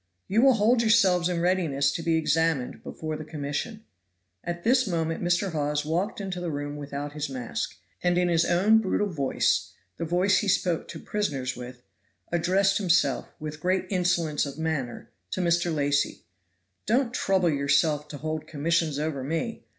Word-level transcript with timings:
"You 0.27 0.41
will 0.41 0.53
hold 0.55 0.81
yourselves 0.81 1.29
in 1.29 1.41
readiness 1.41 1.91
to 1.91 2.01
be 2.01 2.15
examined 2.17 2.81
before 2.81 3.15
the 3.17 3.23
commission." 3.23 3.85
At 4.43 4.63
this 4.63 4.87
moment 4.87 5.21
Mr. 5.23 5.51
Hawes 5.51 5.85
walked 5.85 6.19
into 6.19 6.41
the 6.41 6.49
room 6.49 6.75
without 6.77 7.13
his 7.13 7.29
mask, 7.29 7.75
and 8.01 8.17
in 8.17 8.27
his 8.27 8.43
own 8.43 8.79
brutal 8.79 9.09
voice 9.09 9.73
the 9.97 10.03
voice 10.05 10.39
he 10.39 10.47
spoke 10.47 10.87
to 10.87 10.99
prisoners 10.99 11.55
with 11.55 11.83
addressed 12.31 12.79
himself, 12.79 13.29
with 13.39 13.59
great 13.61 13.85
insolence 13.91 14.43
of 14.47 14.57
manner, 14.57 15.11
to 15.29 15.39
Mr. 15.39 15.71
Lacy. 15.71 16.23
"Don't 16.87 17.13
trouble 17.13 17.51
yourself 17.51 18.07
to 18.07 18.17
hold 18.17 18.47
commissions 18.47 18.97
over 18.97 19.23
me. 19.23 19.65